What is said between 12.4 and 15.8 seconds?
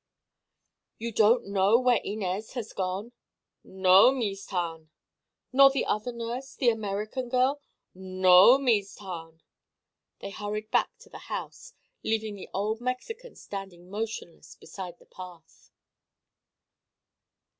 old Mexican standing motionless beside the path.